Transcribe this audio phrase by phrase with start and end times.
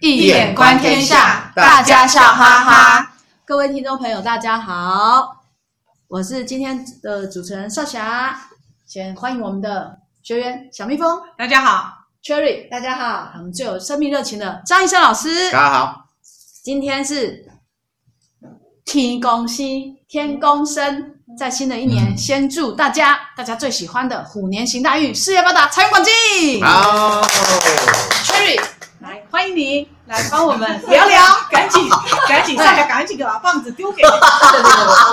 [0.00, 3.14] 易眼观天下，大家笑哈哈。
[3.44, 5.42] 各位听众朋友，大家好，
[6.06, 8.38] 我是今天的主持人少霞。
[8.86, 11.92] 先欢迎我们的学员小蜜蜂，大家好
[12.22, 16.04] ；Cherry，大家好；我们最有生命热情的张医生老师，大家好。
[16.62, 17.44] 今天是
[18.84, 19.66] 天公生，
[20.08, 21.14] 天公生。
[21.38, 26.64] 在新的一年，嗯、先祝大家大家最喜欢的虎年行大运，事业发达，财源广进。
[26.64, 27.20] 好
[28.24, 28.62] ，Cherry，来
[29.30, 31.86] 欢迎你来帮我们聊聊， 赶紧
[32.28, 34.02] 赶紧大家赶紧给把棒子丢给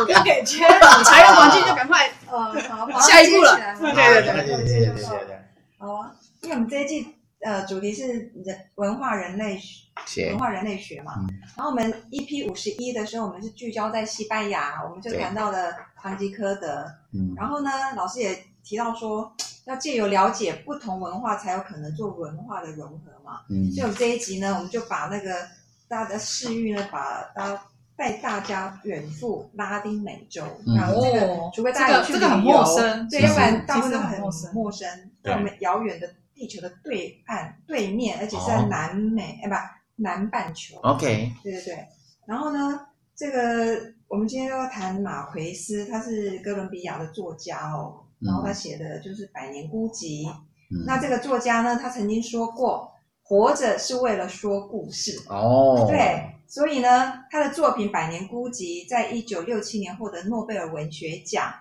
[0.08, 0.68] 丢给圈，
[1.04, 5.40] 财源广进就赶快呃好下一步了，对对对对对对对对，
[5.78, 8.08] 好啊，因为我们这一季呃主题是
[8.46, 9.60] 人文化人类
[10.06, 11.14] 学文化人类学嘛，
[11.58, 19.36] 然后我们 EP 五十一的时候我们是聚焦在西班牙，我们就谈到了唐吉诃德，嗯，然后呢老师也提到说。
[19.66, 23.42] 要借由了解不同文化，才有可能做文化的融合嘛。
[23.50, 25.48] 嗯，所以我们这一集呢，我们就把那个
[25.88, 27.62] 大家的视域呢，把大家
[27.96, 30.44] 带大家远赴拉丁美洲。
[30.66, 34.88] 嗯、然后这个，哦、除非大家有去旅游，这个这个很陌生，对，要不然大部分都很陌生，陌生，
[35.24, 39.60] 在我们遥远的地球的对岸对面，而且是在南美，哎不、哦。
[39.98, 41.88] 南半球，OK，对对对。
[42.26, 42.86] 然后呢，
[43.16, 43.80] 这个
[44.10, 48.04] 我们今天要谈马奎斯，他是哥伦比亚的作家哦。
[48.20, 50.26] 然后他写的就是《百年孤寂》。
[50.72, 50.86] 嗯。
[50.86, 52.92] 那这个作家呢，他曾经说过
[53.24, 55.86] ：“活着是为了说故事。”哦。
[55.90, 61.54] 对，所以呢，他的作品《百年孤寂》在一九六七年获得诺贝尔文学奖。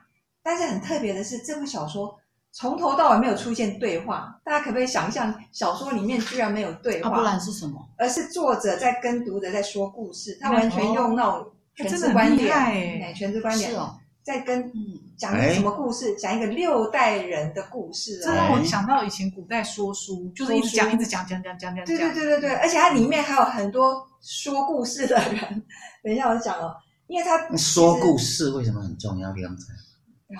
[0.42, 2.18] 但是很特别的是，这部小说。
[2.56, 7.10] 从头到尾没有出现对话，大家可不可以想象小说里面居然没有对话？
[7.10, 7.84] 啊、不然是什么？
[7.98, 14.72] 而是作者在跟读者在说故事，他完全用那种全知观点，哎，全知观点是哦，在跟
[15.18, 16.16] 讲一个什么故事？
[16.16, 18.18] 讲一个六代人的故事。
[18.22, 21.84] 这让我想到以前古代说书，就是一直讲，一直讲，讲讲讲讲。
[21.84, 25.62] 对对对对对，而且它里面还有很多说故事的人。
[26.02, 26.74] 等一下我讲哦，
[27.06, 29.28] 因为他说故事为什么很重要？
[29.28, 29.74] 刚才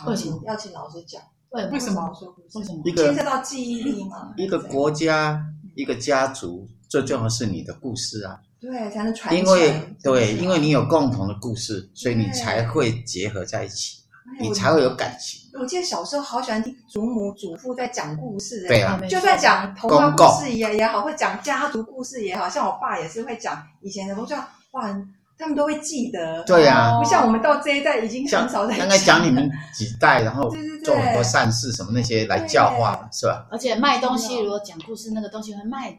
[0.06, 1.22] 要请要请老师讲。
[1.50, 2.10] 为什么？
[2.54, 2.82] 为什么？
[2.96, 4.32] 牵涉到记忆力吗？
[4.36, 5.40] 一个国家，
[5.76, 8.40] 一个家族，最重要的是你的故事啊。
[8.60, 9.38] 对，才能传承。
[9.38, 13.98] 因为对，因为你有共同的故事，所以你才会结合在一起，
[14.40, 15.40] 你才会有感情。
[15.58, 24.34] 我记得小时候好喜欢听祖母、祖父在讲故事，对啊，就算讲童话故事也也好，会讲家族故事也好，像我爸也是会讲以前的，我就
[24.72, 24.96] 哇。
[25.36, 28.86] 他们都会记得，对呀，不像我们到这一代已经很少在讲。
[28.86, 30.48] 刚才讲你们几代，然后
[30.84, 33.44] 做很多善事什么那些来教化，是吧？
[33.50, 35.96] 而且卖东西，如果讲故事，那个东西会卖的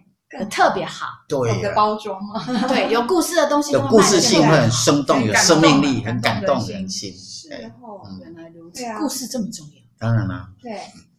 [0.50, 1.06] 特别好。
[1.30, 2.20] 对，的包装
[2.68, 7.14] 对，有故事的东西，有故事性会很生动，有生命力，很感动人心。
[7.50, 9.74] 然后原来如此，故事这么重要。
[9.98, 10.50] 当然啦。
[10.62, 10.74] 对，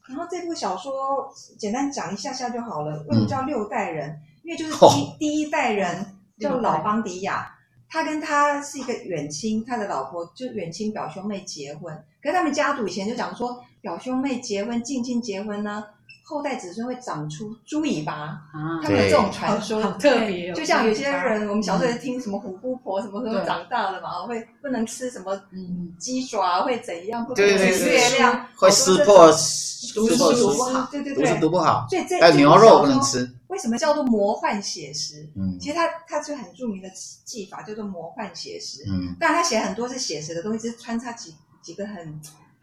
[0.09, 0.93] 然后这部小说
[1.57, 3.03] 简单讲一下下就好了。
[3.09, 4.21] 为什么叫六代人？
[4.43, 7.53] 因为就是第第一代人叫老邦迪亚。
[7.89, 15.85] 他跟他是一个远亲，他的老婆就远亲表兄妹结婚，可是他们家族以前就讲说，表兄妹结婚、近亲结婚呢，
[16.25, 20.53] 后代子孙会长出猪尾巴啊，他们有这种传说，好特别。
[20.53, 25.41] 就像有些人，我们小时候听什么虎姑婆什么时候长大了嘛，会不能吃什么
[25.99, 27.25] 鸡爪，会怎样？
[27.25, 29.29] 不能吃月亮，会撕破，
[29.95, 31.87] 毒素毒不好，对对对，毒毒不好。
[31.89, 33.31] 所以这还牛肉不能吃。
[33.47, 35.25] 为什么叫做魔幻写实？
[35.37, 36.91] 嗯，其实他他是很著名的
[37.25, 38.83] 技法，叫做魔幻写实。
[38.89, 42.21] 嗯，但他写很多是写实的东西，只是穿插几几个很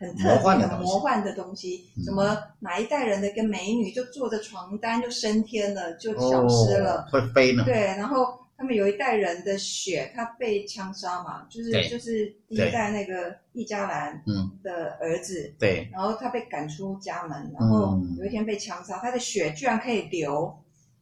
[0.08, 1.86] 很特别的魔幻的东西。
[2.03, 7.64] 什么哪一代人的一个美女就坐着床单就升天了，就消失了，会飞呢？
[7.64, 14.24] 对，然后他们有一代人的血，他被枪杀嘛，就是就是第一代那个易家兰
[14.62, 20.53] 的儿子，对，然后他被赶出家门，然后有一天被枪杀，他的血居然可以流。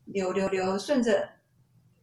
[0.05, 1.29] 流流流，顺着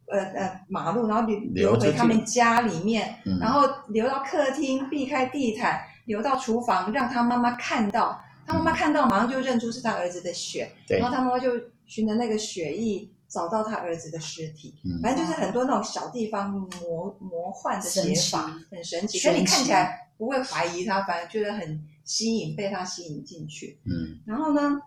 [0.07, 8.21] 呃呃马路，然后流流回他们家里面，然后流到客厅，避开地毯，流到厨房，让他妈妈看到。
[8.45, 10.69] 他妈妈看到，马上就认出是他儿子的血。
[10.89, 11.53] 然后他妈妈就
[11.87, 14.75] 循着那个血液找到他儿子的尸体。
[15.01, 19.21] 反正就是很多那种小地方魔魔幻的写法，很神奇。
[19.21, 23.79] 可你看起来不会怀疑他，反而觉得很吸引，被他吸引进去。
[23.85, 24.19] 嗯。
[24.27, 24.81] 然后呢，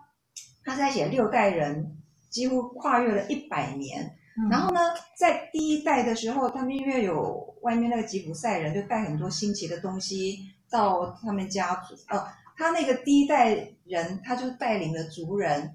[0.62, 1.96] 他在写六代人。
[2.32, 4.80] 几乎跨越了一百年，嗯、然后呢，
[5.18, 10.38] 在第一代的时候，他们因为有外面那个吉普赛人，就带很多新奇的东西
[10.72, 11.94] 到他们家族。
[12.08, 12.26] 哦，
[12.56, 13.54] 他那个第一代
[13.84, 15.72] 人，他就带领了族人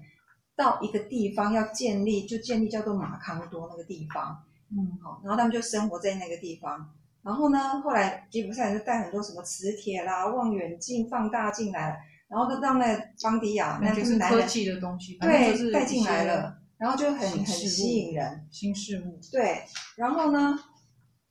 [0.56, 4.44] 到一个地方要建立，就建立叫做马康多那个地方。
[4.70, 6.92] 嗯，好，然后他们就生活在那个地方。
[7.22, 11.96] 然后呢，后来吉普赛人就带很多什么磁铁啦、望远镜、放大镜来了。
[12.28, 16.58] 然后就让那邦迪亚，那就是科技的东西，对，带进来了。
[16.76, 19.18] 然后就很很吸引人，新事物。
[19.32, 19.62] 对，
[19.96, 20.58] 然后呢，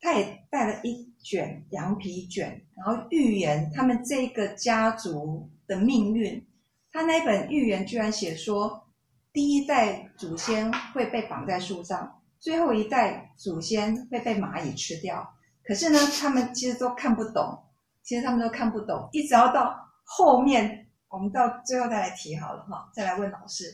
[0.01, 6.45] 他也带了一卷羊皮卷，然后预言他们这个家族的命运。
[6.91, 8.87] 他那本预言居然写说，
[9.31, 15.27] 第一代祖先会被绑在树上，最后一代祖先会被蚂蚁吃掉。
[15.63, 17.61] 可是呢，他们其实都看不懂，
[18.03, 23.65] 其实他们都看不懂，一直要到后面，我们到最后再来提好了哈，再来问老师。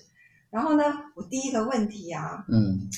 [0.50, 0.84] 然后呢，
[1.16, 2.90] 我第一个问题啊，嗯，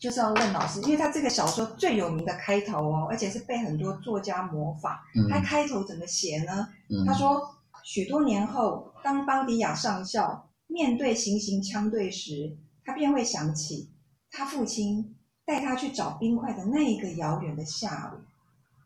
[0.00, 4.96] 就是要问老师，因为他这个小说最有名的开头哦，而且是被很多作家模仿。
[5.14, 6.66] 嗯，他开头怎么写呢？
[6.88, 7.46] 嗯，他说，
[7.84, 13.90] 许多年后，当邦迪亚上校面对行刑枪队时，他便会想起
[14.30, 15.14] 他父亲
[15.44, 18.18] 带他去找冰块的那一个遥远的下午。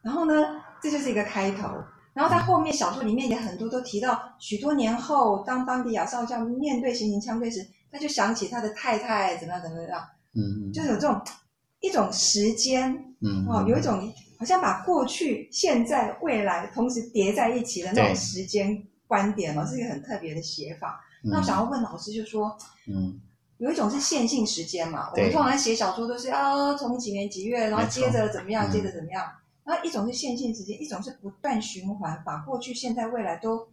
[0.02, 0.34] 然后呢，
[0.82, 1.68] 这就是一个开头。
[2.12, 7.64] 然后他后面小说里面也很多都提到，许多年后，当邦迪亚上校面对行刑枪队时。
[7.92, 11.20] 他就想起他的太太怎么样怎么样，嗯，就是有这种
[11.80, 21.00] 一种时间，嗯，哦，有一种好像把过去、现在、未来同时叠在一起的那种时间观点哦，是一个很特别的写法。
[21.22, 23.20] 嗯、那我想要问老师，就说，嗯，
[23.58, 29.24] 有一种是线性时间嘛，我们通常写小说都是啊从几年几月，然后接着怎么样，接着怎么样，
[29.64, 33.68] 然后一种是线性时间，一种是不断循环，把过去、现在、未来都。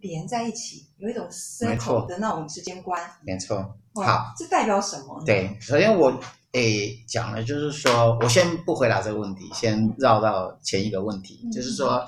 [0.00, 2.98] 连在一起，有一种 circle 的那种时间观。
[3.22, 5.22] 没错，好，这代表什么？
[5.24, 6.12] 对，首先我
[6.52, 12.04] 诶讲了就是说，我先不回答这个问题，先绕到前一个问题，嗯、就是说，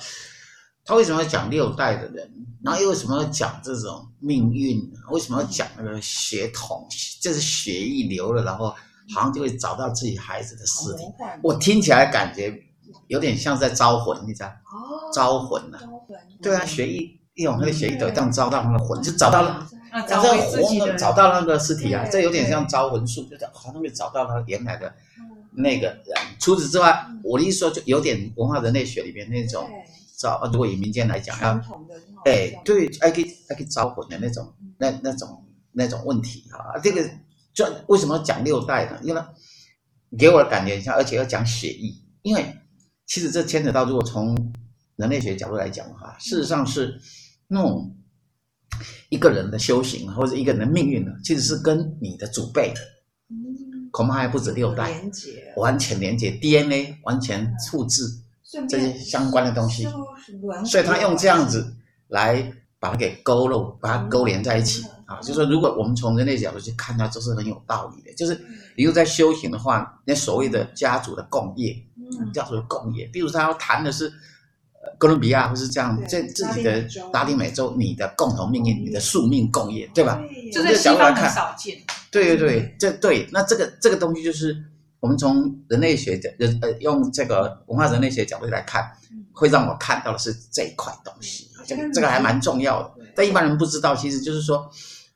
[0.85, 2.29] 他为什么要讲六代的人，
[2.65, 4.83] 然后又为什么要讲这种命运？
[5.11, 6.87] 为什么要讲那个血统？
[7.23, 8.69] 就是血液流了，然后
[9.15, 11.05] 好像就会找到自己孩子的尸体。
[11.43, 12.53] 我听起来感觉
[13.06, 14.49] 有点像在招魂，你知道？
[14.49, 15.82] 哦，招魂了、啊。
[15.82, 16.19] 招魂。
[16.43, 17.12] 对啊，血液。
[17.37, 19.69] 用那个血液都这样招到那个魂，就找到了，
[20.02, 24.93] 找到魂，找到那个尸体啊，这有点像招魂术，就好像没找到他原来的
[25.52, 26.16] 那个人。
[26.38, 29.69] 除此之外，我的意思说，就有点文化人类学里面那种
[30.19, 31.60] 招，如果以民间来讲，要
[32.25, 36.78] 哎对，还可以还可以招魂的那种，那那种那种问题啊。
[36.81, 37.08] 这个
[37.54, 38.98] 就为什么要讲六代呢？
[39.02, 39.22] 因为
[40.19, 42.44] 给我的感觉像，而且要讲血液，因为
[43.06, 44.37] 其实这牵扯到，如果从
[44.96, 47.00] 人类学角度来讲的话，事实上是。
[47.48, 47.96] 那种
[49.08, 52.75] 一个人的修行或者一个人的命运呢，其实是跟你的祖辈，
[53.90, 55.00] 恐怕还不止六代，
[55.56, 58.02] 完全连接 DNA，完全复制
[58.69, 59.87] 这些相关的东西，
[60.64, 61.75] 所以他用这样子
[62.08, 65.20] 来把它给勾勒，把它勾连在一起啊。
[65.20, 68.14] 就是说，如果我们从人类角度去看它，这是很有道理的。
[68.14, 68.38] 就是
[68.76, 71.76] 你又在修行的话，那所谓的家族的共业，
[72.32, 74.12] 家族的共业，比如他要谈的是。
[74.98, 80.20] 哥伦比亚不是这样，这自己的拉丁美洲，你的共同命运，你的宿命共业，对吧？
[80.52, 81.76] 就在西方很少见。
[82.10, 84.56] 对对对，这对，那这个这个东西就是
[85.00, 88.90] 我们从人类学的人呃用这个文化人类学角度来看，
[89.32, 92.90] 会让我看到的是这一块东西，这个这个还蛮重要的。
[93.14, 94.70] 但一般人不知道，其实就是说，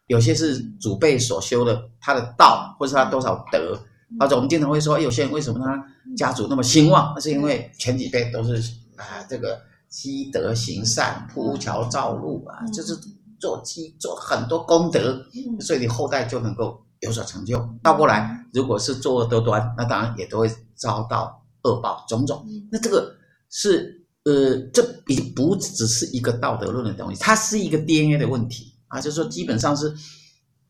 [0.09, 3.81] 有些是祖辈所修的他的道，或是他多少德，
[4.19, 5.83] 或者我们经常会说，有些人为什么他
[6.17, 8.63] 家族那么兴旺，那是因为前几辈都是。
[9.01, 9.59] 啊，这个
[9.91, 12.97] 积德行善、铺桥造路啊，嗯、就是
[13.41, 17.59] 做积做很多功德，嗯、所以你后代就能够有所成就。
[17.83, 22.47] 倒过来，如果是作恶多端，那当然也都会遭到恶报种种。
[22.49, 23.15] 嗯、那这个
[23.51, 29.93] 是呃，这已经不只是一个道德论的东西，它是一个 DNA 的问题啊，就是说基本上是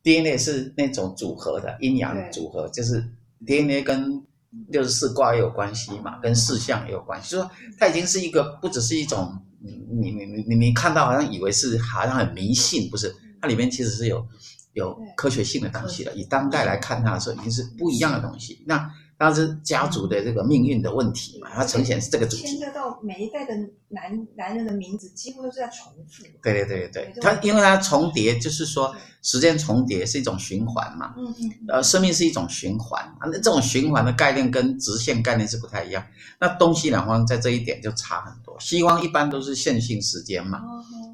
[0.03, 3.07] DNA 是那种组合的阴阳组合，就是
[3.47, 4.25] DNA 跟。
[4.69, 13.14] 六十四卦也有关系嘛，跟四象也有关系，就是说它已经是一个不只是一种，你你你你你看到好像以为是好像很迷信，不是？
[13.40, 14.26] 它里面其实是有
[14.73, 16.14] 有科学性的东西的。
[16.14, 18.64] 以当代来看它的时候，已经是不一样的东西。
[18.66, 18.90] 那。
[19.21, 22.47] 当时家族的这个命运的问题嘛，它呈现是这个主题。
[22.47, 23.55] 牵涉到每一代的
[23.89, 26.23] 男男人的名字，几乎都是在重复。
[26.43, 31.12] 对对对对，它因为它重叠，就是说时间重叠是一种循环嘛。
[31.19, 31.50] 嗯嗯。
[31.69, 36.03] 呃，生命是一种循环啊，那这种循环的概念跟直线概念是不太一样。
[36.41, 38.59] 那东西两方在这一点就差很多。
[38.59, 40.62] 西方一般都是线性时间嘛，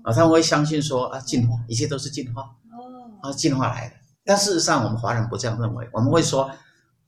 [0.04, 3.96] 啊，他们会相信说啊，进化，一切都是进化，哦，啊，进化来的。
[4.24, 6.48] 但事实上，我们华人不这样认为，我们会说。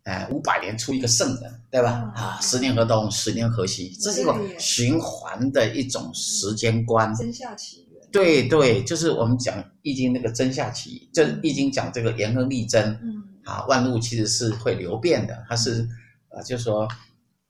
[0.04, 2.10] 哎，五百年出一个圣人，对吧？
[2.16, 7.14] 啊，十年河东，十年河西，这是一个循环的一种时间观。
[7.14, 8.02] 真下起源。
[8.10, 12.98] 对对，就是我们讲《易经》那个真下起，就《易经》讲这个元亨利贞。
[13.02, 13.22] 嗯。
[13.44, 15.86] 啊，万物其实是会流变的，它是
[16.30, 16.88] 呃，就是说，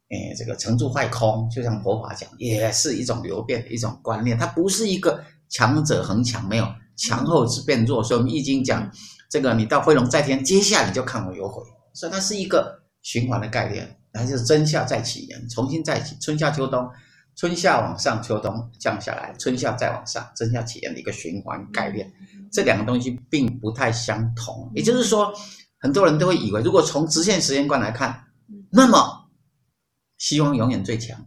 [0.09, 8.03] 哎，这个成住坏空，就像佛法讲，也是一种流变的一种观念，它不是一个强者恒强，没有强后之变弱。
[8.03, 8.91] 所以我们《易经》讲。
[9.31, 11.63] 这个你到飞龙在天，接下来你就看我有悔，
[11.99, 16.89] 所以它是一个循环的概念，它就是真夏再起源，重新再起，春夏秋冬，
[17.35, 22.09] 春夏往上，秋冬降下来，春夏再往上，真夏起源的一个循环概念，
[22.53, 25.35] 这两个东西并不太相同，也就是说，
[25.81, 28.27] 很多人都会以为，如果从直线时间观来看，
[28.71, 29.29] 那么
[30.19, 31.27] 西方永远最强，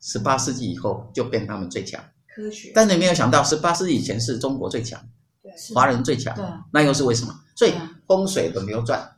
[0.00, 2.02] 十八世纪以后就变他们最强。
[2.34, 4.98] 科学，但你没有想到，十八世纪以前是中国最强，
[5.42, 7.38] 对，华人最强，对，那又是为什么？
[7.54, 7.74] 所以
[8.06, 9.11] 风水轮流转，嗯，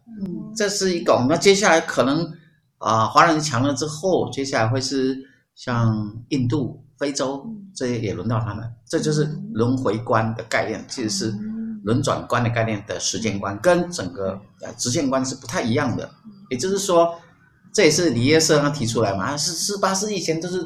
[0.57, 1.27] 这是一种。
[1.29, 2.31] 那接下来可能
[2.79, 5.17] 啊，华人强了之后，接下来会是
[5.55, 11.35] 像印度、非洲这些也轮到他们，这就是轮回观的概念，其实是
[11.83, 16.11] 轮转观的概念的时间观，跟整个呃直线观是不太一样的。
[16.51, 17.15] 也就是说，
[17.73, 20.65] 这也是李约瑟他提出来嘛，是十八世纪以前都是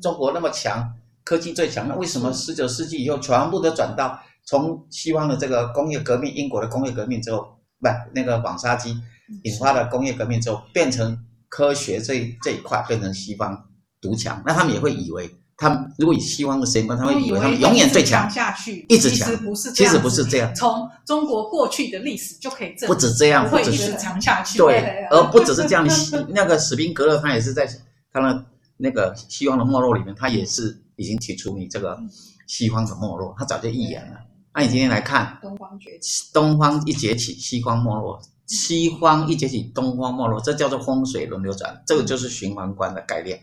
[0.00, 0.94] 中国那么强。
[1.24, 7.40] 科技最强，那为什么十九世纪以后全部都转到从西方的这个工业革命，英国的工业革命之后，
[7.80, 8.98] 不，那个纺纱机
[9.44, 11.18] 引发了工业革命之后，变成
[11.48, 13.68] 科学这这一块变成西方
[14.00, 14.42] 独强？
[14.46, 20.54] 那他们也会以为，他们如果以西方的时间观，他们会以为他们永远最强下去，一直强，其实不是，其实不是这样。
[20.54, 25.86] 从中国过去的历史就可以证明，不止这样，不止是强下去，对，而不只是这样。
[26.34, 27.68] 那个史宾格勒他也是在
[28.12, 28.44] 他的
[28.76, 30.82] 那个西方的没落里面，他也是。
[31.00, 31.96] 已经提出你这个
[32.48, 34.18] 西方的没落，他早就预言了。
[34.52, 43.40] 那你今天来看，东方崛起，东方一崛起，西方没落；西方一崛起，东方没落，这叫做风水轮流转，这个就是循环观的概念。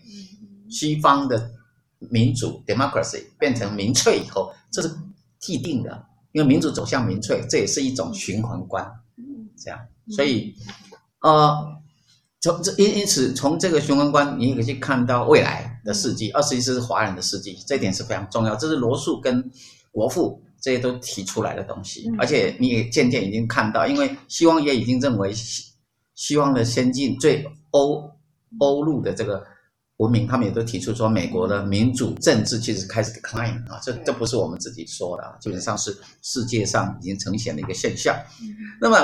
[0.70, 1.52] 西方的
[2.00, 4.92] 民主 （democracy） 变成民粹以后，这是
[5.40, 8.86] 既定的，因为民主走向民粹，这也是一种循环观。
[9.58, 10.54] 这样，所以，
[11.22, 11.74] 呃。
[12.42, 16.30] 从这因因此，从这个循环观，你也可以去看到未来的世纪。
[16.30, 18.56] 二十一世纪是华人的世纪，这一点是非常重要。
[18.56, 19.50] 这是罗素跟
[19.92, 25.72] 国父这些都提出来的东西，而且你也渐渐已经看到，因为西方也已经认为西
[26.16, 28.10] 西方的先进最欧
[28.58, 29.46] 欧陆的这个
[29.98, 38.16] 文明，他们也都提出说，美国的民主政治其实开始 decline 啊，这这不是我们自己说的，基本上是世界上已经呈现的一个现象。
[38.82, 38.98] 那么，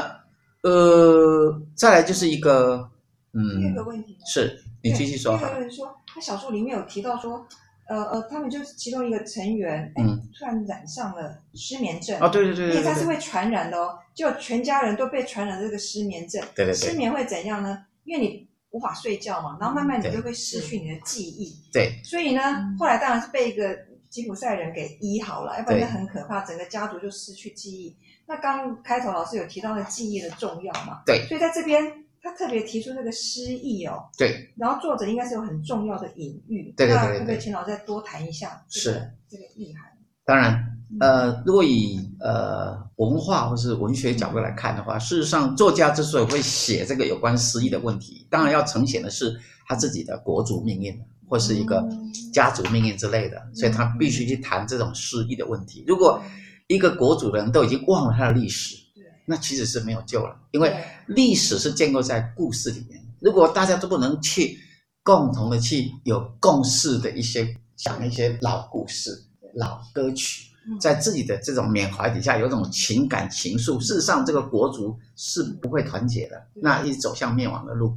[0.63, 2.89] 呃，再来就是一个。
[3.34, 5.38] 嗯，第二个问题是你继续说。
[5.38, 7.48] 第二个人说，他小说里面有提到说，
[7.91, 10.03] 呃呃，他们就是其中一个成员，哎，
[10.38, 12.17] 突然染上了失眠症。
[12.21, 16.41] 哦，对对对，因为他是会传染的哦，就全家人都被传染这个失眠症。
[16.55, 16.74] 对对对。
[16.74, 17.86] 失眠会怎样呢？
[18.05, 21.53] 因为你无法睡觉嘛，然后慢慢你就会失去你的记忆。
[21.74, 21.91] 对。
[22.01, 22.41] 所以呢，
[22.79, 23.77] 后来当然是被一个
[24.10, 27.93] 吉普赛人给医好了，要不然就很可怕，整个家族就失去记忆。
[28.25, 31.01] 那刚开头老师有提到的记忆的重要嘛？
[31.05, 31.25] 对。
[31.27, 32.00] 所以在这边。
[32.24, 38.63] 他特别提出这个诗意哦，对，然后作者应该是有很重要的隐喻，对对对，对，那可不可以请老师再多谈一下？
[38.70, 38.94] 是
[39.28, 39.90] 这个意涵。
[40.24, 40.63] 当然，
[41.00, 49.36] 呃，如果以呃文化或是文学角度来看的话，事实上，作家之所以会写这个有关诗意的问题，当然要呈现的是
[49.68, 50.96] 他自己的国族命运
[51.28, 51.84] 或是一个
[52.32, 55.84] 家族命运之类的，所以他必须去谈这种诗意的问题。
[55.88, 56.22] 如果
[56.68, 58.78] 一个国族的人都已经忘了他的历史，
[59.25, 60.75] 那其实是没有救了，因为
[61.08, 63.00] 历史是建构在故事里面。
[63.20, 64.58] 如果大家都不能去
[65.04, 69.12] 共同的去有共识的一些讲一些老故事、
[69.56, 70.48] 老歌曲，
[70.80, 77.96] 在自己的这种缅怀底下有种情感情愫，事实上这个国族是不会团结的，那一直走向灭亡的路。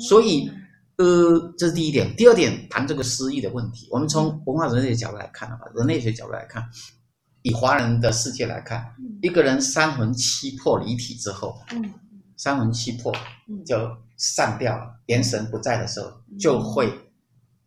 [0.00, 0.50] 所以，
[0.96, 2.14] 呃，这是第一点。
[2.16, 6.66] 第二点，谈这个失忆的问题，我们从文化人类角度来看的话，人类学角度来看。
[7.42, 11.58] 以华人的世界来看，一个人三魂七魄离体之后，
[12.36, 13.12] 三魂七魄
[13.66, 13.76] 就
[14.16, 16.92] 散掉了，元神不在的时候就会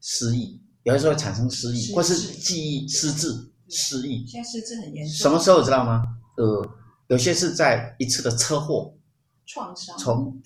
[0.01, 4.25] 失忆，有的时候会产生失忆，或是记忆失智、失忆。
[4.25, 5.13] 现在失智很严重。
[5.13, 6.03] 什么时候知道吗？
[6.37, 6.65] 呃，
[7.07, 8.93] 有些是在一次的车祸，
[9.45, 10.41] 创伤，从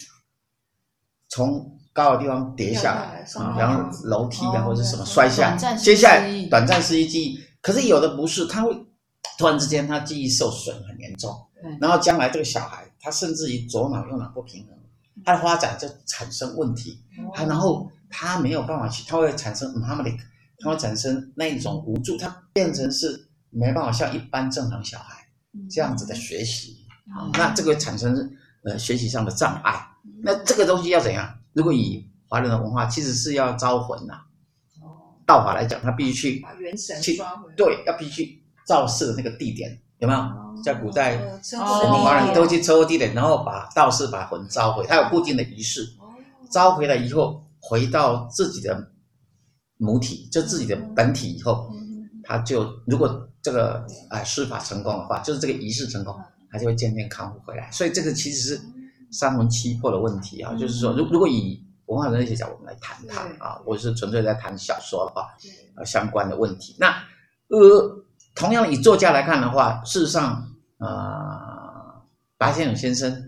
[1.29, 7.39] 从高的地方跌下来啊，然后楼梯啊或者什么摔下，接下来短暂失忆记忆。
[7.61, 8.88] 可是有的不是，他会。
[9.39, 11.33] 突然之间，他记忆受损很严重，
[11.79, 14.77] 然后将来这个小孩，他甚至于左脑右脑不平衡，
[15.23, 17.01] 他的发展就产生问题，
[17.33, 20.19] 他然后他没有办法去，他会产生 mnemonic，
[20.59, 25.25] 他会产生那种无助，他变成是没办法像一般正常小孩
[25.71, 26.85] 这样子的学习，
[27.31, 28.29] 那这个产生
[28.65, 29.87] 呃学习上的障碍，
[30.21, 31.33] 那这个东西要怎样？
[31.53, 34.15] 如果以华人的文化，其实是要招魂呐，
[35.25, 38.38] 道法来讲，他必须去把元神抓回来，对，要必须。
[38.69, 40.19] 造势的那个地点有没有？
[40.63, 41.17] 在古代，
[41.57, 45.87] 哦、华人都去车祸地点，然后把道士把魂召回，他有固定的仪式。
[46.51, 48.91] 召回来以后，回到自己的
[49.77, 51.71] 母体，就自己的本体以后，
[52.23, 56.13] 他就如果这个哎施法成功的话，就是这个仪式成功，
[56.51, 57.71] 他就会渐渐康复回来。
[57.71, 58.61] 所以这个其实是
[59.11, 65.29] 三魂七魄的问题啊，就是说，如如果以文化人类学角度我们来谈谈啊，我是纯粹在谈小说的话，
[65.77, 66.75] 呃，相关的问题。
[66.77, 66.87] 那
[67.47, 68.05] 呃，
[68.39, 70.87] 同样以作家来看的话，事实上，呃，
[72.37, 73.23] 白先勇先生，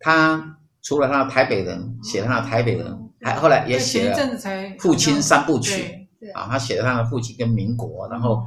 [0.00, 4.16] 他除了他的台北人写他的台北人，还后来也写了
[4.78, 6.06] 父亲三部曲。
[6.34, 8.44] 啊，他写了他的父亲跟民国，然后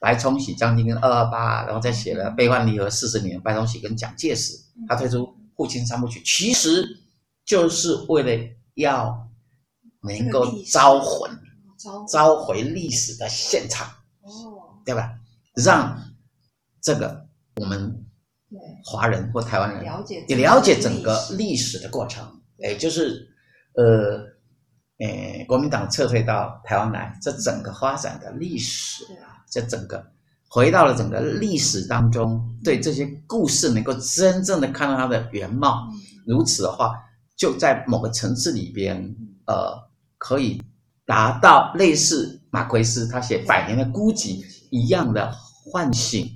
[0.00, 4.58] 白崇禧将军跟二二八，然后再写了悲欢离合四十年，白崇禧跟蒋介石，
[4.88, 6.84] 他推出父亲三部曲，其实
[7.44, 8.58] 就是为了。
[8.78, 9.28] 要
[10.02, 11.28] 能够招魂，
[12.06, 13.88] 召回历史的现场，
[14.20, 15.17] 哦，对吧？
[15.64, 15.96] 让
[16.82, 18.06] 这个我们
[18.84, 21.78] 华人或台湾人了解也了解整个历史。
[21.78, 23.28] 的过程，也，就是
[23.74, 24.18] 呃，
[25.06, 30.04] 呃，国民党撤退到台湾来，这整个发展的历史啊，这整个
[30.48, 35.88] 回到了整个历史当中，对这些故事能够真正的看到它的原貌，
[36.26, 36.94] 如此的话。
[37.36, 39.00] 就在某个层次里边，
[39.46, 39.72] 呃，
[40.16, 40.60] 可以
[41.06, 44.40] 达到类似马奎斯他写《百年的孤寂》
[44.72, 45.32] 一样的
[45.70, 46.28] 唤醒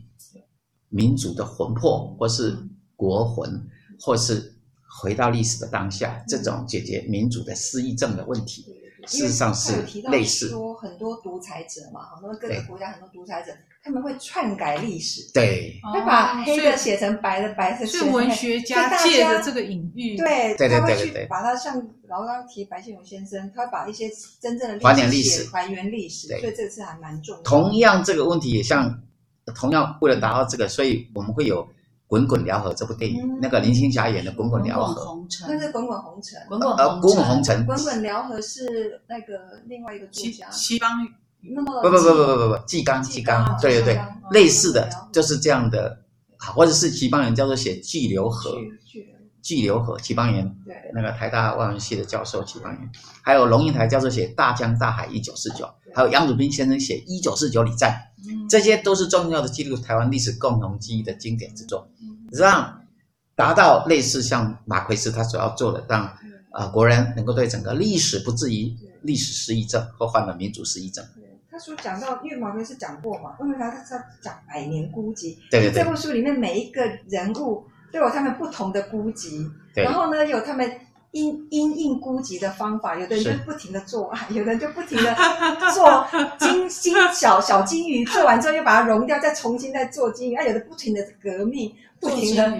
[0.88, 2.56] 民族的魂魄，或是
[2.96, 3.66] 国魂，
[4.00, 4.54] 或是
[5.00, 8.64] 回到历史的当下，这种解决民主的失忆症的问题，
[9.06, 9.72] 事实上是
[10.10, 10.48] 类似。
[10.48, 13.52] 说很多独裁者嘛，很多各个国家很多独裁者。
[13.84, 18.08] 他们会篡改历史，对，会把黑的写成白的，白的写成黑。
[18.10, 21.74] 是文学家借着这个隐喻，对，对对对对对，把它像
[22.06, 24.08] 然后刚刚提白先勇先生，他会把一些
[24.40, 27.42] 真正的还原历史，还原历史，所以这次还蛮重要。
[27.42, 29.02] 同样这个问题也像，
[29.54, 31.64] 同样为了达到这个，所以我们会有
[32.06, 35.02] 《滚滚辽河》这部电影，那个林青霞演的《滚滚辽河》，
[35.48, 40.90] 那是《滚滚红尘》，滚滚呃，滚滚红尘，滚滚辽河是那个另外一个作家，西方。
[41.44, 45.98] 那么不不不不不不不，纪纲纪纲，对对对，类似的就是这样的，
[46.38, 48.50] 或者是西方人叫做写《巨流河》，
[49.42, 55.64] 巨流河，齐邦媛，对，那个台大外文系的教授齐邦媛，还有龙应台教授写《大江大海一九四九》，
[55.94, 57.92] 还有杨汝斌先生写《一九四九礼赞》，
[58.48, 61.88] 这些都是重要的记录台湾历史共同记忆的经典之作，
[62.30, 62.80] 让
[63.34, 66.04] 达到类似像马奎斯他所要做的，让
[66.52, 71.04] 啊国人能够对整个历史不至于历史失忆症或患了民主失忆症。
[71.50, 79.46] 他说讲到，因为马奎斯讲过嘛，因为他他讲百年孤寂，对对对，这部书里面每一个人物都有他们不同的估计，
[79.84, 80.70] 然后呢，有他们
[81.12, 85.14] 因因应估计的方法，有的人就不停的做爱， 有的人就不停的
[85.74, 86.06] 做
[86.38, 92.50] 金 金小小金鱼，做完之后又把它融掉，再重新再做金鱼，啊，有的不停的革命，不停的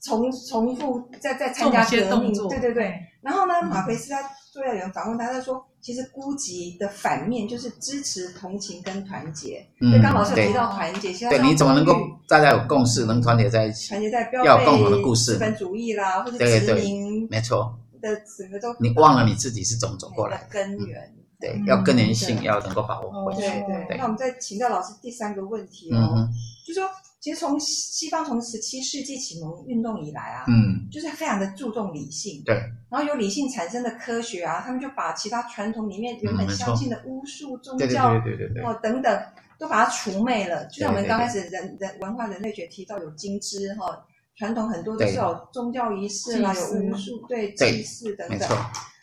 [0.00, 4.20] 重重复再再参加革命，对对对，然后呢，嗯、马奎斯他
[4.52, 5.64] 作要有人访问他，他说。
[5.82, 9.66] 其实孤寂的反面就是支持、同情跟团结。
[9.80, 11.92] 嗯，刚老师有提到团结，对，你怎么能够
[12.28, 13.88] 大家有共识，能团结在一起？
[13.88, 18.72] 团结在标要有共同的故事，资本主义啦，或者殖民，没错的整个都。
[18.78, 21.12] 你忘了你自己是怎么走过来的根源？
[21.40, 23.40] 对，要根源性要能够把握回去。
[23.40, 23.96] 对对。
[23.98, 26.28] 那我们再请教老师第三个问题哦，
[26.64, 26.88] 就说。
[27.22, 32.52] 其实从西方从十七世纪启蒙运动以来啊，嗯，就是非常的注重理性，对，
[32.90, 39.22] 然后由理性产生的科学啊，他们就把其他传统里面原本相信的巫术、宗教，对对对哦等等，
[39.56, 40.66] 都把它除魅了。
[40.66, 44.04] 就像我们刚开始人人文化人类学提到有金枝哈，
[44.34, 48.48] 传统很多都是有宗教仪式啦，有巫术，对祭祀等等。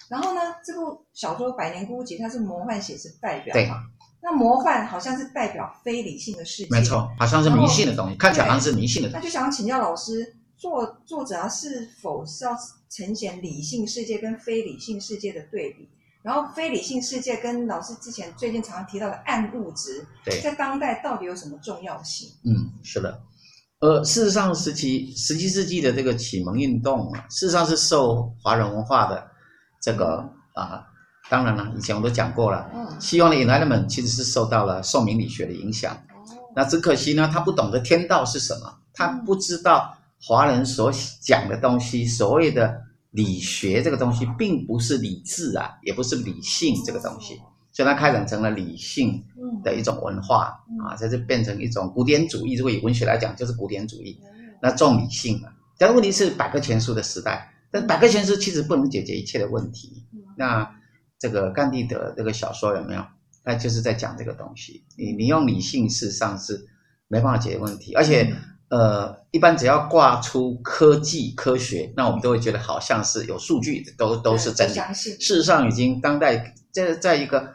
[0.10, 3.82] 然后呢，这部小说《百年孤寂》它是魔幻写实代表嘛。
[4.21, 9.25] 那魔幻好像是代表非理性的世界，没错，好像是迷信的东西，看起来好像是迷信的东西。
[9.25, 12.51] 那就想请教老师，作作者啊是否是要
[12.89, 15.88] 呈现理性世界跟非理性世界的对比？
[16.21, 22.29] 然后非理性世界跟老师之前最近常常提到的暗物质，对，在当代到底有什么重要性？
[22.43, 23.21] 嗯，是的，
[23.79, 29.25] 呃，事实上，十七十七世纪的这个启蒙运动啊，事实上是受华人文化的
[29.82, 30.84] 这个啊。
[30.84, 30.88] 呃
[31.29, 32.67] 当然了，以前我都讲过了，
[32.99, 35.95] 西方的 Enlightenment 其实是受到了宋明理学的影响。
[36.55, 47.39] 那只可惜呢，他不懂得天道是什么，他不知道华人所讲的东西，所谓的理学这个东西，并不是理智啊，也不是理性这个东西，
[47.71, 49.23] 所以它开展成了理性
[49.63, 52.55] 的一种文化啊，这就变成一种古典主义。
[52.55, 54.19] 如果以文学来讲，就是古典主义，
[54.61, 55.53] 那重理性了。
[55.77, 60.03] 但问题是百科全书的时代，但百科全书其实不能解决一切的问题。
[60.35, 60.69] 那
[61.19, 63.03] 这个甘地的这个小说有没有？
[63.43, 64.84] 他就是在讲这个东西。
[64.97, 66.60] 你你用理性，事实上是
[67.08, 67.93] 没办法解决问题。
[67.95, 68.32] 而且，
[68.69, 74.93] 呃，一般只要挂出科技科学，那我们都会觉得好像是有数据，都都是真的。
[74.93, 77.51] 事实上，已经当代在在一个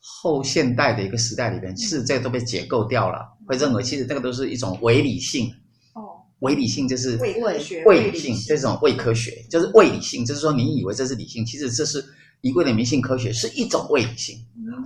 [0.00, 3.28] 后现代的一个时代里边，其实这个都被解构掉了。
[3.46, 5.46] 会认为其实这个都是一种伪理性。
[5.94, 6.18] 哦。
[6.40, 12.04] 伪理性就是伪理性，这种伪科学就是伪理性，就是说你以为这是理性，其实这是
[12.40, 14.38] 一味的迷信科学，是一种伪理性，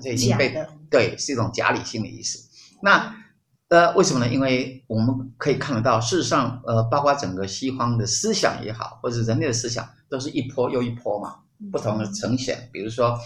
[0.02, 0.54] 这已经被
[0.90, 2.38] 对是一种假理性的意思。
[2.82, 3.14] 那
[3.68, 4.32] 呃，为什么呢？
[4.32, 11.36] 因为我们可以看得到，事实上，呃，包括整个西方的思想也好，或者人类的思想，都是一波又一波嘛，
[11.70, 12.68] 不同的呈现。
[12.72, 13.18] 比如说，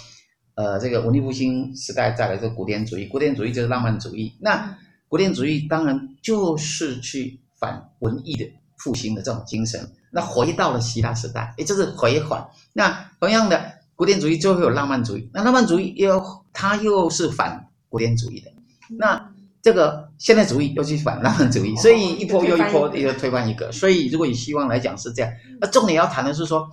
[0.54, 4.76] 呃，这个文艺复兴时代再来这古典主义，古典主义就是浪漫主义，那
[5.08, 7.40] 古典主义当然就是去。
[7.58, 8.44] 反文艺的
[8.76, 12.46] 复兴的这种精神，那回到了希腊时代，也就是回返。
[12.74, 18.52] 那同样的，古典主义就会有浪漫主义，那浪漫主义又它又是反古典主义的。
[18.98, 19.32] 那
[19.62, 23.72] 这个现代主义又去反浪漫主义，所以一波又一波，又推翻一个。
[23.72, 26.68] 所以如果以希望来讲是这样，那重点要谈的是说，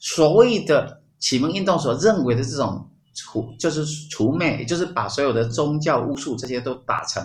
[0.00, 7.22] 所谓的启蒙运动所认为的这种除，就是除魅，就是把所有的宗教巫术这些都打成，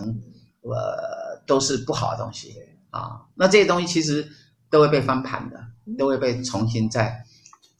[0.62, 2.54] 呃，都是不好的东西。
[2.92, 4.28] 啊，那这些东西其实
[4.70, 5.58] 都会被翻盘的，
[5.98, 7.24] 都会被重新再、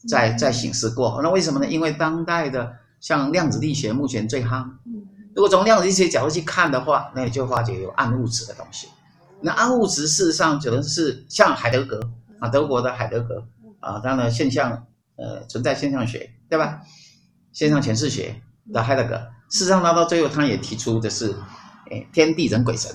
[0.08, 1.20] 再、再省思过。
[1.22, 1.66] 那为什么呢？
[1.66, 4.68] 因为当代的像量子力学目前最夯。
[5.34, 8.88] 如果从量子力学角度去看的话，那你就发觉有暗物质的东西。
[9.40, 12.00] 那暗物质事实上只能是像海德格
[12.38, 13.44] 啊，德国的海德格
[13.80, 14.86] 啊，这样的现象
[15.16, 16.80] 呃存在现象学，对吧？
[17.52, 18.40] 现象诠释学
[18.72, 19.16] 的海德格，
[19.50, 21.34] 事实上他到最后他也提出的是，
[21.90, 22.90] 哎，天地人鬼神。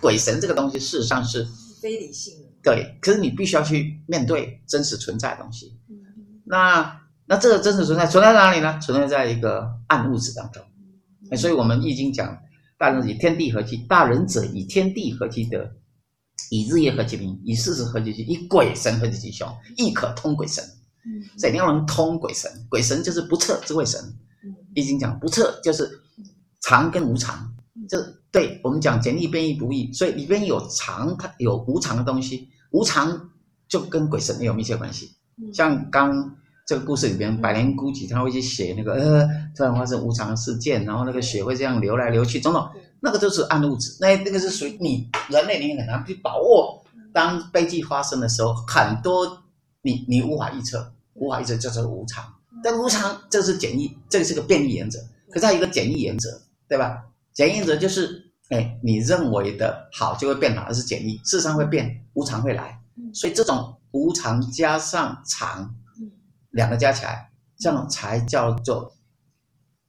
[0.00, 1.44] 鬼神这个东西事实上是
[1.82, 5.76] 非理性的，对，可是你必须要去面对真实存在的东西。
[6.48, 8.78] 嗯、那那这个真实存在存在哪里呢？
[8.80, 10.62] 存在在一个暗物质当中。
[11.30, 12.38] 嗯、所以我们易经讲，
[12.78, 15.70] 大人以天地合其，大人者以天地合其德，
[16.50, 20.64] 以日月合其明，以四时合其序，以鬼神合其吉凶，亦可通鬼神。
[21.04, 24.00] 嗯，所以你要能通鬼神，鬼神就是不测之谓神。
[24.44, 25.88] 嗯，易经讲不测就是
[26.62, 27.54] 常跟无常，
[27.88, 28.14] 这。
[28.30, 33.30] 对我们讲简易变异不易，所以里边有常，它有无常的东西，无常
[33.66, 35.16] 就跟鬼神没有密切关系。
[35.52, 42.68] 像刚这个故事里边，百年孤寂他会去写那个呃，突然发生无常事件，然后那个血会这样流来流去，种种，
[43.00, 46.82] 那个就是暗物质，那那个是属于你人类，你很难去把握。
[47.12, 49.42] 当悲剧发生的时候，很多
[49.82, 52.24] 你你无法预测，无法预测叫做无常。
[52.62, 54.98] 但无常这是简易，这个是个变异原则，
[55.30, 56.28] 可是它有一个简易原则，
[56.68, 57.04] 对吧？
[57.32, 58.24] 简易原则就是。
[58.50, 62.80] 哎，你认为的好就会变好，而是简易，事实上会变，无常会来。
[63.12, 65.74] 所以这种无常加上常，
[66.50, 68.92] 两个加起来，这样才叫做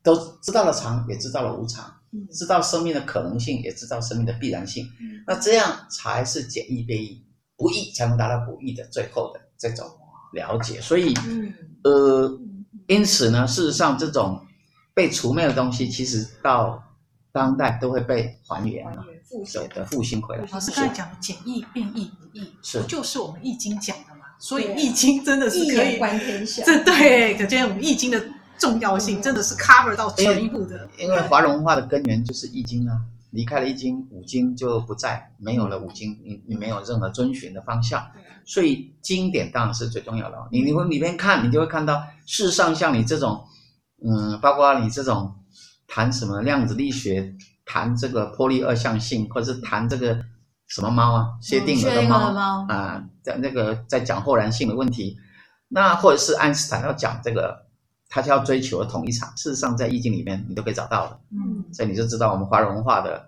[0.04, 1.94] 都知道了常，也知道了无常，
[2.32, 4.88] 知道生命的可能性，也知道生命的必然性。
[5.28, 7.26] 那这样才是简易变异，
[7.58, 9.88] 不易才能达到不易的最后的这种
[10.34, 10.80] 了解。
[10.82, 11.14] 所以，
[11.84, 12.40] 呃，
[12.88, 14.46] 因此呢，事实上这种
[14.94, 16.84] 被除灭的东西，其实到。
[17.32, 19.06] 当代都会被还原了，
[19.54, 20.44] 对的，复兴回来。
[20.52, 26.64] 老师刚才讲的简易变异不易，是就是我们易经讲的嘛，所以易经真的是可以观天下。
[26.66, 28.20] 这对，可见我们易经的
[28.58, 30.90] 重要性真的是 cover 到全部的。
[30.98, 32.98] 因为华人文化的根源就是易经啊，
[33.30, 38.04] 离开了易经，五经就不在，没有了五经，你你没有任何遵循的方向。
[38.46, 40.38] 所以经典当然是最重要的。
[40.52, 43.44] 你你会里面看，你就会看到，事实上像你这种，
[44.04, 45.36] 嗯，包括你这种。
[45.92, 47.34] 谈什么量子力学，
[47.72, 50.20] 谈这个波粒二象性，或者是谈这个
[50.66, 52.18] 什么猫啊，薛定谔的猫
[52.68, 55.16] 啊，在那个在讲后燃性的问题，
[55.68, 57.68] 那或者是爱因斯坦要讲这个，
[58.10, 63.24] 他就要追求的统一场，事实上在易经里面你都可以找到的，嗯，所以你就知道我们华人文化的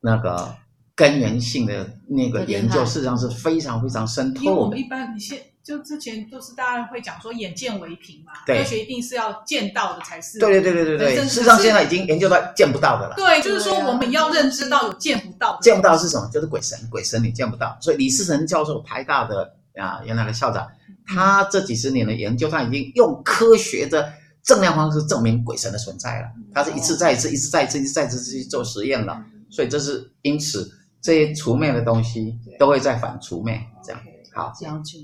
[0.00, 0.54] 那个
[0.94, 4.44] 根源性的那个研究，事实上是非常非常深透的。
[4.44, 10.38] 因为我们一般你现就之前都是大家会讲说眼见为凭嘛，科学一定是要见到的才是。
[10.38, 13.14] 对对对对对对，事实上现在已经研究到见不到的了。
[13.16, 15.58] 对，就是说我们要认知到有见不到的。
[15.62, 16.30] 见不到是什么？
[16.32, 17.76] 就是鬼神，鬼神你见不到。
[17.80, 20.64] 所以李世成教授，台大的啊原来的校长，
[21.04, 24.12] 他这几十年的研究，他已经用科学的
[24.44, 26.28] 证量方式证明鬼神的存在了。
[26.54, 29.20] 他是一次再一次，一次再一次，一次再一次去做实验了。
[29.50, 30.70] 所以这是因此
[31.02, 34.00] 这些除魅的东西都会在反除魅这样。
[34.36, 34.52] 好，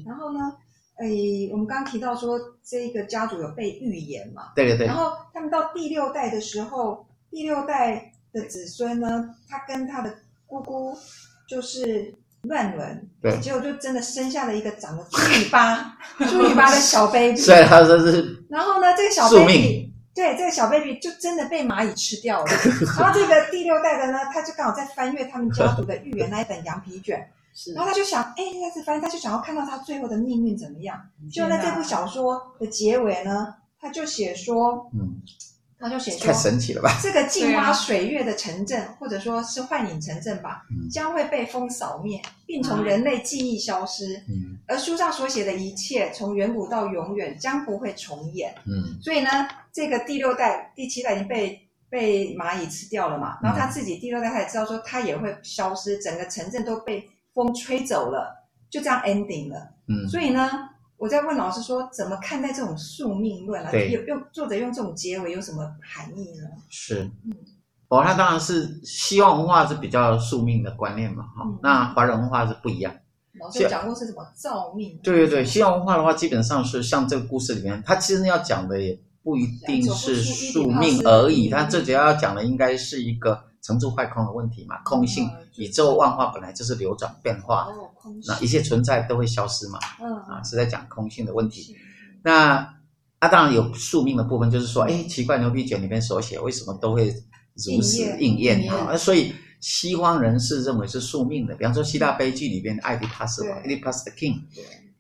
[0.06, 0.54] 然后呢，
[0.98, 4.52] 诶，我们刚刚提到说这个家族有被预言嘛？
[4.54, 4.86] 对对对。
[4.86, 10.14] 然后他们到第六代的时候，第六代的子孙呢，他跟他的
[10.46, 10.94] 姑姑
[11.48, 15.96] 就是乱伦，对，结果就真的生下了一个长了猪尾巴、
[16.28, 17.36] 猪尾巴的小 baby。
[17.40, 18.44] 所以他说是。
[18.50, 22.50] 然后呢，这个小 baby，对，这个小 baby 就真的被蚂蚁吃掉了。
[22.98, 27.26] 然后这个第六代的呢，他就刚好在翻阅他们家族的预言那一本羊皮卷。
[27.54, 30.98] 是然后他就想，哎，但是反正他就想要看到他最后的命运怎么样。
[31.30, 35.20] 就在这部小说的结尾呢，他就写说，嗯，
[35.78, 36.98] 他就写说太神奇了吧？
[37.02, 44.16] 这个镜花水月的城镇，或者说是幻影城镇吧，将会被风扫灭，并从人类记忆消失。
[44.28, 48.54] 嗯，而书上所写的一切，从远古到永远，将不会重演。
[48.66, 51.60] 嗯，所以呢，这个第六代、第七代已经被
[51.90, 59.56] 被蚂蚁吃掉了嘛，然后他自己第六代他也知道说，他也会消失，整个城镇都被风吹走了，就这样 ending 了。
[59.88, 60.48] 嗯，所以呢。
[60.98, 63.72] 我在问老师说，怎么看待这种宿命论啊？
[63.72, 66.46] 有用作者用这种结尾有什么含义呢？
[66.70, 67.34] 是，嗯，
[67.88, 71.58] 哦，他当然是西方文化是比较宿命的观念嘛，哈、嗯。
[71.60, 72.94] 那华人文化是不一样。
[73.40, 74.96] 老师讲过是什么造命？
[75.02, 83.42] 对对对，西方文化的话，基本上是像这个故事里面，他其实要讲的也不一定是宿命而已，他最主要要讲的应该是一个。
[83.62, 87.68] 成住坏空的问题嘛，空性，宇宙万化本来就是流转变化，
[88.26, 89.78] 那一切存在都会消失嘛，
[90.28, 91.76] 啊，是在讲空性的问题。
[92.22, 92.56] 那
[93.20, 97.06] 啊，当然有宿命的部分，就是说，哎，奇怪，牛皮卷里面所写为什么都会
[97.54, 98.96] 如此应验啊？
[98.96, 101.54] 所以西方人是认为是宿命的。
[101.54, 104.40] 比方说希腊悲剧里边，艾迪帕斯嘛，Oedipus the King，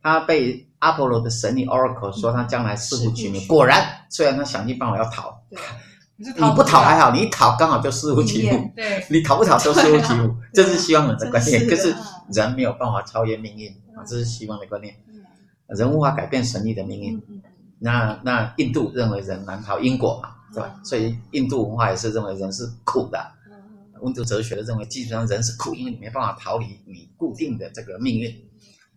[0.00, 5.36] 他被阿波罗的神女 Oracle 说他将来弑父娶母，果然，虽然他想尽办法要逃。
[6.16, 8.70] 你不讨还好，你一讨刚好就弑父娶母。
[8.76, 11.66] 对， 你讨不讨都弑父娶母，这是西方人的观念。
[11.66, 11.92] 可是
[12.32, 14.94] 人没有办法超越命运啊，这是西方的观念。
[15.66, 17.42] 人无法改变神力的命运。
[17.80, 20.80] 那那印度认为人难逃因果嘛，是吧？
[20.84, 23.18] 所以印度文化也是认为人是苦的。
[24.04, 28.32] 印度哲学的认为，基本上人是苦，因为你没办法逃离你固定的这个命运。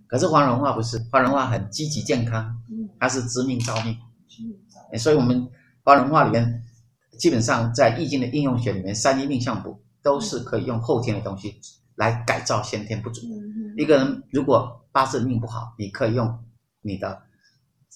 [0.06, 2.56] 可是华人文化不是，华人文化很积极健康，
[3.00, 3.98] 它是知命造命。
[5.00, 5.48] 所以我们
[5.84, 6.62] 华人文化里面。
[7.18, 11.60] 基本上在易经的应用学里面，三一命相卜都是可以用后天的东西
[11.96, 13.22] 来改造先天不足。
[13.78, 16.38] 一个人如果八字命不好，你可以用
[16.82, 17.22] 你的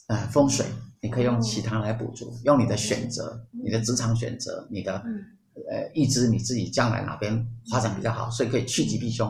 [0.08, 0.66] 呃风水，
[1.02, 5.04] 你可以用其他来补足，用你的选择，你的职场选择，你的
[5.70, 9.30] 呃预知你自己将来哪边发展比较好，所以可以趋吉避凶。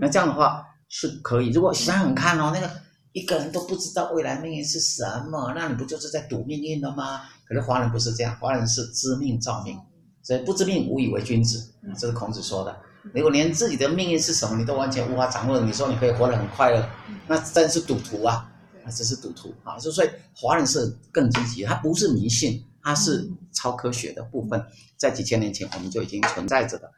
[0.00, 1.50] 那这样的话是可以。
[1.50, 2.70] 如果想想看哦，那个。
[3.12, 7.22] 一个人都不知道未来命运是什么，那你不就是在赌命运了吗？
[7.46, 9.78] 可是华人不是这样，华人是知命造命，
[10.22, 12.76] 所以不知命无以为君子，这是孔子说的。
[13.14, 16.86] 如果连自己的命运是什么你都完全无法掌握，你说你可以活得很快乐，
[17.26, 18.52] 那真是赌徒啊！
[18.84, 19.78] 啊，这是赌徒啊！
[19.78, 24.62] 所以华人是更积极，他不是迷信，他是超科学的部分，
[24.98, 26.90] 在几千年前我们就已经存在着的。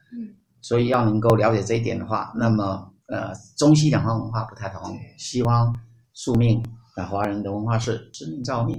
[0.61, 5.73] 所以要能够了解这一点的话，那么呃，中西两方文化不太同，西方。
[6.23, 6.63] 宿命
[6.95, 8.77] 那，华人的文化是知命造命，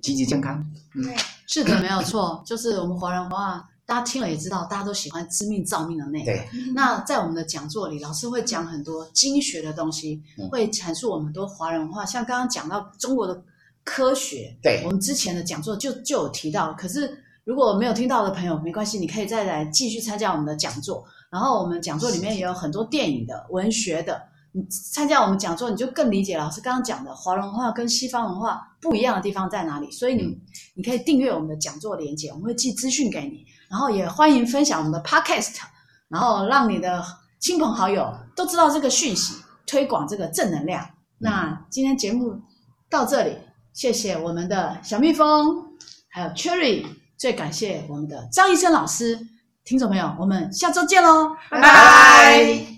[0.00, 0.64] 积极健康。
[0.94, 1.14] 对，
[1.46, 6.32] 是的，没有错，就是我们华人文化，大家听了也知道，大家都喜欢知命造命的那个。
[6.32, 13.38] 对，那在我们的讲座里，老师会讲很多经学的东西，嗯、会阐述我们很多华人文化，像刚刚讲到中国的
[13.84, 16.72] 科学，对，我们之前的讲座就就有提到。
[16.72, 21.04] 可是如果没有听到的朋友，没关系，你可以再来继续参加我们的讲座。
[21.28, 24.22] 然后我们讲座里面也有很多电影的、文学的。
[24.52, 29.90] 你参加我们讲座，你就更理解老师刚刚讲的华人文化跟西方文化不一样的地方在哪里。
[29.90, 30.38] 所以你
[30.74, 33.44] 你可以订阅我们的讲座连接，我们会寄资讯给你。
[33.70, 35.56] 然后也欢迎分享我们的 Podcast，
[36.08, 37.04] 然后让你的
[37.38, 39.34] 亲朋好友都知道这个讯息，
[39.66, 40.88] 推广这个正能量。
[41.18, 42.40] 那今天节目
[42.88, 43.36] 到这里，
[43.74, 45.62] 谢谢我们的小蜜蜂，
[46.08, 46.86] 还有 Cherry，
[47.18, 49.18] 最感谢我们的张医生老师。
[49.64, 52.77] 听众朋友，我们下周见喽，拜拜。